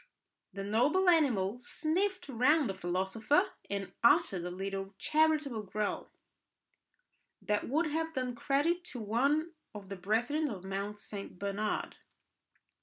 [0.51, 6.09] The noble animal sniffed round the philosopher, and uttered a little charitable growl
[7.39, 11.37] that would have done credit to one of the brethren of Mount St.
[11.37, 11.97] Bernard.